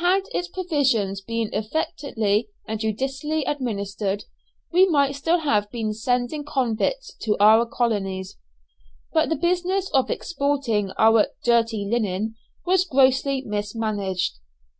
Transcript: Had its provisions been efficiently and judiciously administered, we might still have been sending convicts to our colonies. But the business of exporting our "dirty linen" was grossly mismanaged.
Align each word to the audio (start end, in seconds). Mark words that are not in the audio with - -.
Had 0.00 0.22
its 0.32 0.48
provisions 0.48 1.20
been 1.20 1.50
efficiently 1.52 2.48
and 2.66 2.80
judiciously 2.80 3.44
administered, 3.44 4.24
we 4.72 4.88
might 4.88 5.14
still 5.14 5.38
have 5.38 5.70
been 5.70 5.92
sending 5.92 6.42
convicts 6.42 7.14
to 7.18 7.36
our 7.38 7.64
colonies. 7.64 8.36
But 9.12 9.28
the 9.28 9.36
business 9.36 9.88
of 9.90 10.10
exporting 10.10 10.90
our 10.98 11.28
"dirty 11.44 11.86
linen" 11.88 12.34
was 12.66 12.84
grossly 12.84 13.42
mismanaged. 13.46 14.40